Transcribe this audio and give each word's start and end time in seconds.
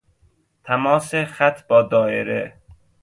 تماس 0.63 1.15
خط 1.25 1.67
با 1.67 1.83
دائره 1.83 2.61